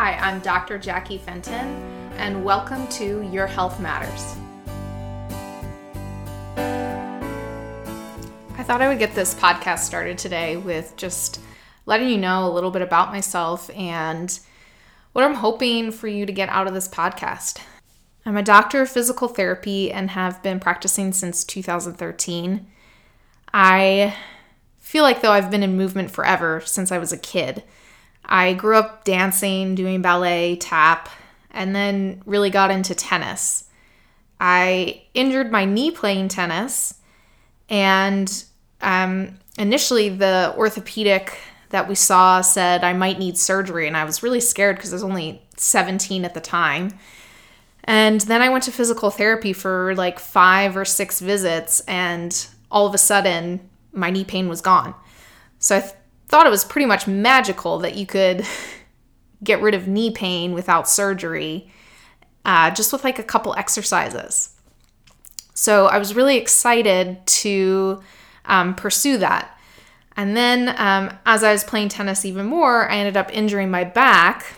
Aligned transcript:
Hi, 0.00 0.14
I'm 0.18 0.38
Dr. 0.38 0.78
Jackie 0.78 1.18
Fenton, 1.18 1.66
and 2.18 2.44
welcome 2.44 2.86
to 2.86 3.28
Your 3.32 3.48
Health 3.48 3.80
Matters. 3.80 4.36
I 8.56 8.62
thought 8.62 8.80
I 8.80 8.86
would 8.86 9.00
get 9.00 9.16
this 9.16 9.34
podcast 9.34 9.80
started 9.80 10.16
today 10.16 10.56
with 10.56 10.96
just 10.96 11.40
letting 11.84 12.08
you 12.08 12.16
know 12.16 12.46
a 12.46 12.54
little 12.54 12.70
bit 12.70 12.80
about 12.80 13.10
myself 13.10 13.70
and 13.70 14.38
what 15.14 15.24
I'm 15.24 15.34
hoping 15.34 15.90
for 15.90 16.06
you 16.06 16.26
to 16.26 16.32
get 16.32 16.48
out 16.48 16.68
of 16.68 16.74
this 16.74 16.86
podcast. 16.86 17.60
I'm 18.24 18.36
a 18.36 18.42
doctor 18.44 18.82
of 18.82 18.88
physical 18.88 19.26
therapy 19.26 19.90
and 19.90 20.10
have 20.10 20.40
been 20.44 20.60
practicing 20.60 21.12
since 21.12 21.42
2013. 21.42 22.68
I 23.52 24.14
feel 24.78 25.02
like 25.02 25.22
though 25.22 25.32
I've 25.32 25.50
been 25.50 25.64
in 25.64 25.76
movement 25.76 26.12
forever 26.12 26.60
since 26.64 26.92
I 26.92 26.98
was 26.98 27.12
a 27.12 27.18
kid. 27.18 27.64
I 28.28 28.52
grew 28.52 28.76
up 28.76 29.04
dancing, 29.04 29.74
doing 29.74 30.02
ballet, 30.02 30.56
tap, 30.56 31.08
and 31.50 31.74
then 31.74 32.22
really 32.26 32.50
got 32.50 32.70
into 32.70 32.94
tennis. 32.94 33.64
I 34.40 35.02
injured 35.14 35.50
my 35.50 35.64
knee 35.64 35.90
playing 35.90 36.28
tennis, 36.28 36.94
and 37.68 38.44
um, 38.80 39.38
initially 39.58 40.10
the 40.10 40.54
orthopedic 40.56 41.38
that 41.70 41.88
we 41.88 41.94
saw 41.94 42.40
said 42.40 42.84
I 42.84 42.92
might 42.92 43.18
need 43.18 43.36
surgery, 43.36 43.86
and 43.86 43.96
I 43.96 44.04
was 44.04 44.22
really 44.22 44.40
scared 44.40 44.76
because 44.76 44.92
I 44.92 44.96
was 44.96 45.04
only 45.04 45.42
17 45.56 46.24
at 46.24 46.34
the 46.34 46.40
time. 46.40 46.98
And 47.84 48.20
then 48.22 48.42
I 48.42 48.50
went 48.50 48.64
to 48.64 48.72
physical 48.72 49.10
therapy 49.10 49.52
for 49.52 49.94
like 49.94 50.18
five 50.18 50.76
or 50.76 50.84
six 50.84 51.20
visits, 51.20 51.80
and 51.80 52.46
all 52.70 52.86
of 52.86 52.94
a 52.94 52.98
sudden, 52.98 53.68
my 53.92 54.10
knee 54.10 54.24
pain 54.24 54.48
was 54.48 54.60
gone. 54.60 54.94
So 55.58 55.76
I 55.76 55.80
th- 55.80 55.94
thought 56.28 56.46
it 56.46 56.50
was 56.50 56.64
pretty 56.64 56.86
much 56.86 57.06
magical 57.06 57.78
that 57.78 57.96
you 57.96 58.06
could 58.06 58.44
get 59.44 59.60
rid 59.62 59.74
of 59.74 59.88
knee 59.88 60.10
pain 60.10 60.52
without 60.52 60.88
surgery 60.88 61.70
uh, 62.44 62.70
just 62.70 62.92
with 62.92 63.04
like 63.04 63.18
a 63.18 63.22
couple 63.22 63.54
exercises. 63.56 64.54
So 65.54 65.86
I 65.86 65.98
was 65.98 66.14
really 66.14 66.36
excited 66.36 67.26
to 67.26 68.02
um, 68.44 68.74
pursue 68.74 69.18
that. 69.18 69.58
And 70.16 70.36
then 70.36 70.74
um, 70.78 71.16
as 71.26 71.44
I 71.44 71.52
was 71.52 71.62
playing 71.62 71.90
tennis 71.90 72.24
even 72.24 72.46
more, 72.46 72.90
I 72.90 72.96
ended 72.96 73.16
up 73.16 73.30
injuring 73.32 73.70
my 73.70 73.84
back 73.84 74.54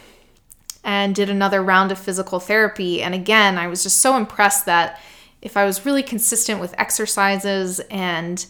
and 0.84 1.14
did 1.14 1.28
another 1.28 1.62
round 1.62 1.92
of 1.92 1.98
physical 1.98 2.40
therapy. 2.40 3.02
And 3.02 3.14
again, 3.14 3.58
I 3.58 3.66
was 3.66 3.82
just 3.82 3.98
so 3.98 4.16
impressed 4.16 4.66
that 4.66 5.00
if 5.42 5.56
I 5.56 5.64
was 5.64 5.84
really 5.84 6.02
consistent 6.02 6.60
with 6.60 6.74
exercises 6.78 7.80
and 7.90 8.46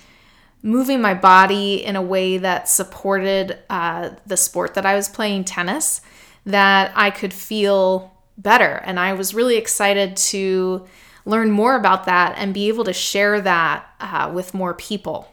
moving 0.63 1.01
my 1.01 1.15
body 1.15 1.85
in 1.85 1.97
a 1.97 2.03
way 2.03 2.39
that 2.39 2.69
supported 2.69 3.59
uh, 3.71 4.11
the 4.27 4.37
sport 4.37 4.75
that 4.75 4.85
I 4.85 4.95
was 4.95 5.09
playing 5.09 5.45
tennis, 5.45 6.01
that 6.45 6.93
I 6.95 7.11
could 7.11 7.33
feel 7.33 8.13
better. 8.37 8.83
And 8.85 8.99
I 9.01 9.13
was 9.15 9.35
really 9.35 9.57
excited 9.57 10.17
to 10.17 10.87
learn 11.25 11.51
more 11.51 11.77
about 11.77 12.05
that 12.07 12.35
and 12.37 12.55
be 12.55 12.69
able 12.69 12.85
to 12.85 12.93
share 12.93 13.41
that 13.41 13.87
uh, 14.01 14.31
with 14.35 14.55
more 14.55 14.75
people. 14.75 15.31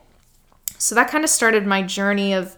So 0.78 0.96
that 0.96 1.10
kind 1.10 1.24
of 1.24 1.30
started 1.30 1.66
my 1.66 1.82
journey 1.82 2.34
of 2.34 2.56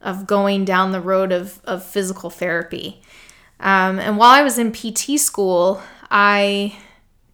of 0.00 0.26
going 0.26 0.64
down 0.64 0.92
the 0.92 1.00
road 1.00 1.32
of, 1.32 1.60
of 1.64 1.84
physical 1.84 2.30
therapy. 2.30 3.02
Um, 3.60 3.98
and 3.98 4.16
while 4.16 4.30
I 4.30 4.42
was 4.42 4.58
in 4.58 4.72
PT 4.72 5.18
school, 5.18 5.82
I 6.10 6.78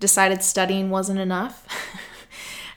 decided 0.00 0.42
studying 0.42 0.90
wasn't 0.90 1.20
enough. 1.20 1.66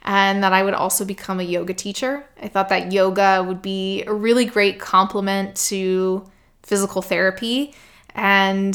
and 0.08 0.42
that 0.42 0.54
I 0.54 0.64
would 0.64 0.74
also 0.74 1.04
become 1.04 1.42
a 1.42 1.44
yoga 1.44 1.74
teacher. 1.74 2.26
I 2.42 2.48
thought 2.48 2.70
that 2.70 2.94
yoga 2.94 3.44
would 3.46 3.62
be 3.62 4.04
a 4.06 4.14
really 4.14 4.46
great 4.46 4.80
complement 4.80 5.58
to 5.68 6.26
physical 6.64 7.02
therapy, 7.02 7.76
and 8.16 8.74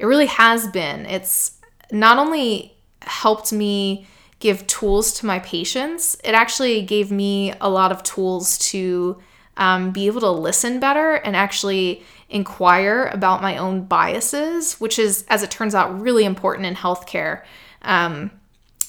it 0.00 0.06
really 0.06 0.26
has 0.26 0.66
been. 0.66 1.06
It's 1.06 1.52
not 1.92 2.18
only 2.18 2.74
helped 3.00 3.52
me 3.52 4.08
give 4.40 4.66
tools 4.66 5.12
to 5.20 5.26
my 5.26 5.38
patients, 5.38 6.16
it 6.24 6.34
actually 6.34 6.82
gave 6.82 7.12
me 7.12 7.54
a 7.60 7.70
lot 7.70 7.92
of 7.92 8.02
tools 8.02 8.58
to 8.70 9.22
um, 9.56 9.92
be 9.92 10.08
able 10.08 10.20
to 10.22 10.30
listen 10.30 10.80
better 10.80 11.14
and 11.14 11.36
actually 11.36 12.02
inquire 12.28 13.08
about 13.12 13.40
my 13.40 13.56
own 13.56 13.84
biases, 13.84 14.80
which 14.80 14.98
is, 14.98 15.24
as 15.28 15.44
it 15.44 15.50
turns 15.52 15.76
out, 15.76 16.00
really 16.00 16.24
important 16.24 16.66
in 16.66 16.74
healthcare 16.74 17.44
um, 17.82 18.32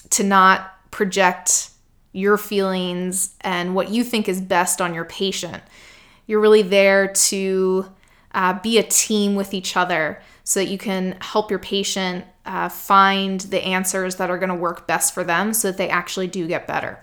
to 0.10 0.24
not 0.24 0.72
project 0.90 1.70
your 2.14 2.38
feelings 2.38 3.36
and 3.42 3.76
what 3.76 3.90
you 3.90 4.04
think 4.04 4.30
is 4.30 4.40
best 4.40 4.80
on 4.80 4.94
your 4.94 5.06
patient. 5.06 5.62
You're 6.26 6.40
really 6.40 6.62
there 6.62 7.08
to 7.08 7.92
uh, 8.34 8.60
be 8.62 8.78
a 8.78 8.84
team 8.84 9.36
with 9.36 9.54
each 9.54 9.76
other 9.76 10.22
so 10.44 10.60
that 10.60 10.70
you 10.70 10.78
can 10.78 11.18
help 11.20 11.50
your 11.50 11.60
patient 11.60 12.26
uh, 12.46 12.70
find 12.70 13.42
the 13.42 13.64
answers 13.64 14.16
that 14.18 14.30
are 14.30 14.38
going 14.38 14.50
to 14.50 14.56
work 14.56 14.88
best 14.88 15.14
for 15.14 15.24
them 15.24 15.54
so 15.54 15.70
that 15.70 15.78
they 15.78 15.90
actually 15.90 16.28
do 16.28 16.48
get 16.48 16.68
better. 16.68 17.00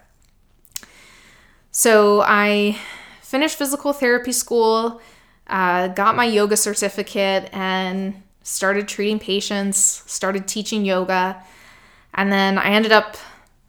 So 1.70 2.22
I 2.22 2.78
finished 3.22 3.56
physical 3.56 3.92
therapy 3.92 4.32
school, 4.32 5.00
uh, 5.46 5.88
got 5.88 6.16
my 6.16 6.24
yoga 6.24 6.56
certificate, 6.56 7.48
and 7.52 8.22
started 8.42 8.88
treating 8.88 9.18
patients, 9.18 10.02
started 10.06 10.46
teaching 10.48 10.84
yoga. 10.84 11.42
And 12.14 12.32
then 12.32 12.58
I 12.58 12.70
ended 12.70 12.92
up 12.92 13.16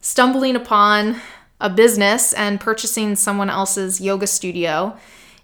stumbling 0.02 0.56
upon 0.56 1.16
a 1.60 1.70
business 1.70 2.34
and 2.34 2.60
purchasing 2.60 3.14
someone 3.16 3.48
else's 3.48 4.00
yoga 4.00 4.26
studio 4.26 4.94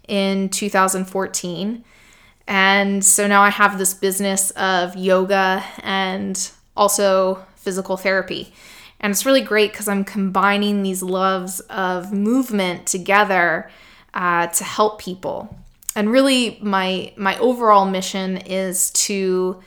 in 0.07 0.49
2014. 0.49 1.83
And 2.45 3.05
so 3.05 3.25
now 3.25 3.41
I 3.41 3.49
have 3.49 3.77
this 3.77 3.93
business 3.93 4.51
of 4.51 4.95
yoga 4.95 5.63
and 5.81 6.51
also 6.75 7.45
physical 7.55 7.95
therapy. 7.95 8.53
And 8.99 9.11
it's 9.11 9.25
really 9.25 9.41
great 9.41 9.71
because 9.71 9.87
I'm 9.87 10.03
combining 10.03 10.83
these 10.83 11.01
loves 11.01 11.61
of 11.61 12.11
movement 12.11 12.85
together 12.85 13.71
uh, 14.13 14.47
to 14.47 14.63
help 14.65 14.99
people. 14.99 15.57
And 15.95 16.11
really, 16.11 16.59
my 16.61 17.13
my 17.15 17.37
overall 17.39 17.85
mission 17.85 18.37
is 18.37 18.91
to 18.91 19.61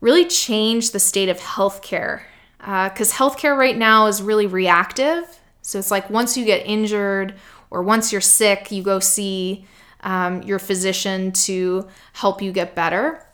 really 0.00 0.24
change 0.26 0.92
the 0.92 1.00
state 1.00 1.28
of 1.28 1.38
healthcare 1.38 2.22
because 2.60 3.12
uh, 3.12 3.16
healthcare 3.16 3.56
right 3.56 3.76
now 3.76 4.06
is 4.06 4.20
really 4.20 4.46
reactive. 4.46 5.40
So 5.62 5.78
it's 5.78 5.90
like 5.90 6.10
once 6.10 6.36
you 6.36 6.44
get 6.44 6.66
injured 6.66 7.34
or 7.70 7.82
once 7.82 8.12
you're 8.12 8.20
sick, 8.20 8.70
you 8.70 8.82
go 8.82 8.98
see 9.00 9.66
um, 10.02 10.42
your 10.42 10.58
physician 10.58 11.32
to 11.32 11.88
help 12.12 12.42
you 12.42 12.52
get 12.52 12.74
better, 12.74 13.26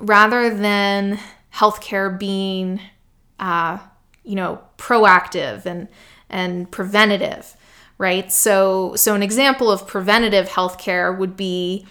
rather 0.00 0.54
than 0.54 1.18
healthcare 1.54 2.16
being, 2.18 2.80
uh, 3.38 3.78
you 4.24 4.34
know, 4.34 4.62
proactive 4.76 5.66
and 5.66 5.88
and 6.30 6.70
preventative, 6.70 7.56
right? 7.96 8.30
So 8.32 8.94
so 8.96 9.14
an 9.14 9.22
example 9.22 9.70
of 9.70 9.86
preventative 9.86 10.48
healthcare 10.48 11.16
would 11.16 11.36
be 11.36 11.86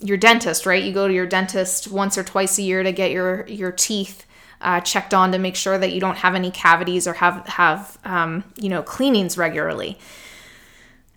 your 0.00 0.16
dentist, 0.16 0.66
right? 0.66 0.82
You 0.82 0.92
go 0.92 1.06
to 1.08 1.14
your 1.14 1.26
dentist 1.26 1.88
once 1.90 2.18
or 2.18 2.24
twice 2.24 2.58
a 2.58 2.62
year 2.62 2.82
to 2.82 2.92
get 2.92 3.10
your 3.10 3.46
your 3.46 3.72
teeth 3.72 4.26
uh, 4.62 4.80
checked 4.80 5.12
on 5.12 5.32
to 5.32 5.38
make 5.38 5.56
sure 5.56 5.76
that 5.76 5.92
you 5.92 6.00
don't 6.00 6.16
have 6.16 6.34
any 6.34 6.50
cavities 6.50 7.06
or 7.06 7.14
have 7.14 7.46
have 7.46 7.98
um, 8.04 8.44
you 8.60 8.68
know 8.68 8.82
cleanings 8.82 9.36
regularly. 9.36 9.98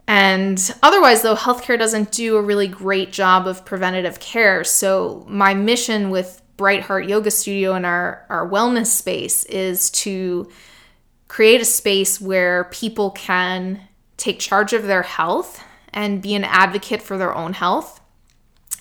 And 0.08 0.60
otherwise, 0.84 1.24
though, 1.24 1.36
healthcare 1.36 1.80
doesn't 1.80 2.12
do 2.12 2.38
a 2.38 2.42
really 2.42 2.68
great 2.68 3.12
job 3.12 3.48
of 3.48 3.66
preventative 3.66 4.20
care. 4.20 4.64
So 4.64 5.26
my 5.28 5.56
mission 5.56 6.12
with 6.12 6.42
Bright 6.58 6.84
Heart 6.84 7.08
Yoga 7.08 7.32
Studio 7.32 7.74
and 7.74 7.86
our 7.86 8.26
our 8.30 8.48
wellness 8.48 8.88
space 8.88 9.46
is 9.46 9.90
to 9.92 10.50
create 11.28 11.62
a 11.62 11.66
space 11.66 12.22
where 12.22 12.66
people 12.66 13.12
can 13.12 13.82
take 14.18 14.40
charge 14.40 14.74
of 14.74 14.84
their 14.84 15.04
health 15.04 15.64
and 15.92 16.22
be 16.22 16.36
an 16.36 16.44
advocate 16.44 17.02
for 17.02 17.18
their 17.18 17.36
own 17.36 17.54
health 17.54 18.00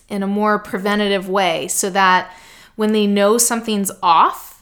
in 0.08 0.22
a 0.22 0.26
more 0.26 0.58
preventative 0.58 1.28
way 1.28 1.66
so 1.68 1.88
that 1.90 2.32
when 2.76 2.92
they 2.92 3.06
know 3.06 3.38
something's 3.38 3.90
off 4.02 4.53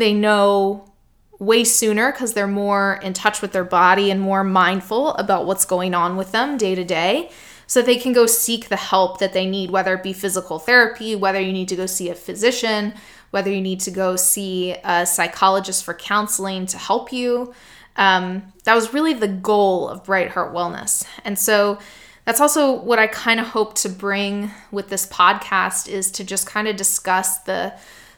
they 0.00 0.12
know 0.12 0.90
way 1.38 1.64
sooner 1.64 2.12
because 2.12 2.32
they're 2.32 2.46
more 2.46 2.98
in 3.02 3.12
touch 3.12 3.42
with 3.42 3.52
their 3.52 3.64
body 3.64 4.10
and 4.10 4.20
more 4.20 4.44
mindful 4.44 5.14
about 5.14 5.46
what's 5.46 5.64
going 5.64 5.94
on 5.94 6.16
with 6.16 6.32
them 6.32 6.56
day 6.56 6.74
to 6.74 6.84
day. 6.84 7.30
So 7.66 7.80
they 7.80 7.96
can 7.96 8.12
go 8.12 8.26
seek 8.26 8.68
the 8.68 8.76
help 8.76 9.18
that 9.18 9.32
they 9.32 9.46
need 9.46 9.70
whether 9.70 9.94
it 9.94 10.02
be 10.02 10.12
physical 10.12 10.58
therapy 10.58 11.16
whether 11.16 11.40
you 11.40 11.52
need 11.52 11.68
to 11.68 11.76
go 11.76 11.86
see 11.86 12.10
a 12.10 12.14
physician 12.14 12.92
whether 13.30 13.50
you 13.50 13.60
need 13.60 13.80
to 13.80 13.90
go 13.90 14.14
see 14.14 14.76
a 14.84 15.04
psychologist 15.04 15.82
for 15.84 15.94
counseling 15.94 16.66
to 16.66 16.78
help 16.78 17.12
you. 17.12 17.52
Um, 17.96 18.52
that 18.64 18.74
was 18.74 18.94
really 18.94 19.14
the 19.14 19.28
goal 19.28 19.88
of 19.88 20.04
bright 20.04 20.30
heart 20.30 20.54
wellness. 20.54 21.04
And 21.24 21.38
so 21.38 21.78
that's 22.24 22.40
also 22.40 22.72
what 22.72 22.98
i 22.98 23.06
kind 23.06 23.38
of 23.38 23.46
hope 23.48 23.74
to 23.74 23.88
bring 23.88 24.50
with 24.70 24.88
this 24.88 25.06
podcast 25.06 25.88
is 25.88 26.10
to 26.12 26.24
just 26.24 26.46
kind 26.46 26.68
of 26.68 26.76
discuss 26.76 27.38
the 27.38 27.74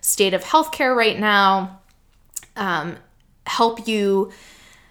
state 0.07 0.35
of 0.35 0.45
healthcare 0.45 0.95
right 0.95 1.19
now, 1.19 1.81
um, 2.55 2.97
help 3.45 3.89
you 3.89 4.31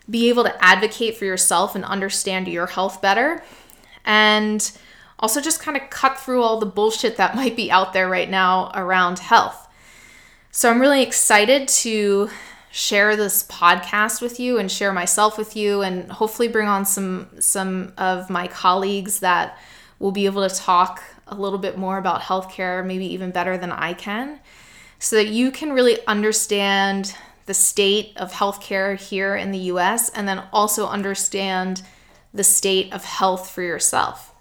be 0.09 0.27
able 0.27 0.43
to 0.43 0.63
advocate 0.63 1.15
for 1.15 1.23
yourself 1.23 1.73
and 1.73 1.85
understand 1.85 2.49
your 2.49 2.67
health 2.67 3.01
better, 3.01 3.41
and 4.03 4.77
also 5.17 5.39
just 5.39 5.61
kind 5.61 5.77
of 5.77 5.89
cut 5.89 6.19
through 6.19 6.43
all 6.43 6.59
the 6.59 6.65
bullshit 6.65 7.15
that 7.15 7.33
might 7.35 7.55
be 7.55 7.71
out 7.71 7.93
there 7.93 8.09
right 8.09 8.29
now 8.29 8.69
around 8.75 9.19
health. 9.19 9.69
So 10.51 10.69
I'm 10.69 10.81
really 10.81 11.01
excited 11.01 11.69
to 11.69 12.29
share 12.69 13.15
this 13.15 13.43
podcast 13.47 14.21
with 14.21 14.37
you 14.37 14.57
and 14.57 14.69
share 14.69 14.91
myself 14.91 15.37
with 15.37 15.55
you 15.55 15.81
and 15.81 16.11
hopefully 16.11 16.49
bring 16.49 16.67
on 16.67 16.85
some 16.85 17.29
some 17.39 17.93
of 17.97 18.29
my 18.29 18.49
colleagues 18.49 19.21
that 19.21 19.57
will 19.97 20.11
be 20.11 20.25
able 20.25 20.47
to 20.47 20.53
talk 20.53 21.01
a 21.25 21.35
little 21.35 21.57
bit 21.57 21.77
more 21.77 21.97
about 21.97 22.19
healthcare 22.19 22.85
maybe 22.85 23.05
even 23.05 23.31
better 23.31 23.57
than 23.57 23.71
I 23.71 23.93
can 23.93 24.41
so 24.99 25.15
that 25.15 25.27
you 25.27 25.51
can 25.51 25.73
really 25.73 25.99
understand 26.07 27.15
the 27.45 27.53
state 27.53 28.13
of 28.17 28.31
healthcare 28.31 28.99
here 28.99 29.35
in 29.35 29.51
the 29.51 29.59
US 29.59 30.09
and 30.09 30.27
then 30.27 30.43
also 30.51 30.87
understand 30.87 31.83
the 32.33 32.43
state 32.43 32.91
of 32.93 33.05
health 33.05 33.49
for 33.49 33.61
yourself. 33.61 34.33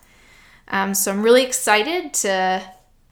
Um, 0.68 0.94
so 0.94 1.12
I'm 1.12 1.22
really 1.22 1.44
excited 1.44 2.14
to 2.14 2.62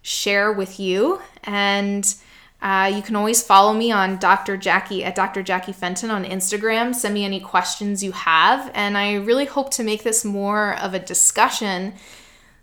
share 0.02 0.52
with 0.52 0.80
you. 0.80 1.20
And 1.44 2.14
uh, 2.60 2.90
you 2.94 3.02
can 3.02 3.16
always 3.16 3.42
follow 3.42 3.72
me 3.72 3.90
on 3.90 4.18
Dr. 4.18 4.56
Jackie 4.56 5.04
at 5.04 5.14
Dr. 5.14 5.42
Jackie 5.42 5.72
Fenton 5.72 6.10
on 6.10 6.24
Instagram. 6.24 6.94
Send 6.94 7.14
me 7.14 7.24
any 7.24 7.40
questions 7.40 8.02
you 8.02 8.12
have. 8.12 8.70
And 8.74 8.96
I 8.96 9.14
really 9.14 9.46
hope 9.46 9.70
to 9.74 9.84
make 9.84 10.04
this 10.04 10.24
more 10.24 10.78
of 10.78 10.94
a 10.94 10.98
discussion 10.98 11.94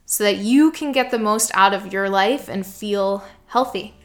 so 0.05 0.23
that 0.23 0.37
you 0.37 0.71
can 0.71 0.91
get 0.91 1.11
the 1.11 1.19
most 1.19 1.51
out 1.53 1.73
of 1.73 1.93
your 1.93 2.09
life 2.09 2.49
and 2.49 2.65
feel 2.65 3.23
healthy. 3.47 3.98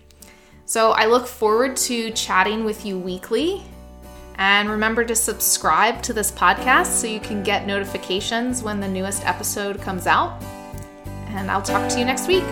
So 0.67 0.93
I 0.93 1.07
look 1.07 1.27
forward 1.27 1.77
to 1.77 2.11
chatting 2.13 2.65
with 2.65 2.87
you 2.87 2.99
weekly. 2.99 3.63
And 4.37 4.69
remember 4.69 5.05
to 5.05 5.15
subscribe 5.15 6.03
to 6.03 6.13
this 6.13 6.33
podcast 6.33 6.87
so 6.87 7.07
you 7.07 7.21
can 7.21 7.43
get 7.43 7.67
notifications 7.67 8.63
when 8.63 8.81
the 8.81 8.89
newest 8.89 9.25
episode 9.25 9.81
comes 9.81 10.07
out. 10.07 10.43
And 11.29 11.51
I'll 11.51 11.63
talk 11.63 11.89
to 11.91 11.99
you 11.99 12.05
next 12.05 12.27
week. 12.27 12.45